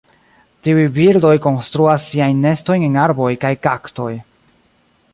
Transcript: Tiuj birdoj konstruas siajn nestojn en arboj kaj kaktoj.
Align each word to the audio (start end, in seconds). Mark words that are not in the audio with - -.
Tiuj 0.67 0.85
birdoj 0.95 1.33
konstruas 1.43 2.07
siajn 2.15 2.41
nestojn 2.47 2.89
en 2.91 2.99
arboj 3.05 3.31
kaj 3.47 3.53
kaktoj. 3.67 4.13